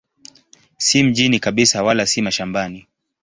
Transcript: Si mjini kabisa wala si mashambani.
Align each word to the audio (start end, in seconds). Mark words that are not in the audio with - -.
Si 0.77 1.03
mjini 1.03 1.39
kabisa 1.39 1.83
wala 1.83 2.05
si 2.05 2.21
mashambani. 2.21 2.87